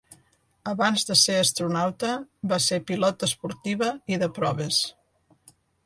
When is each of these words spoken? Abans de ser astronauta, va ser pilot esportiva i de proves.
Abans 0.71 1.03
de 1.09 1.17
ser 1.23 1.35
astronauta, 1.41 2.15
va 2.55 2.61
ser 2.71 2.81
pilot 2.91 3.29
esportiva 3.31 3.95
i 4.15 4.21
de 4.25 4.35
proves. 4.41 4.85